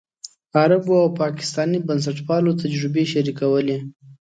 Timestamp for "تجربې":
2.61-3.03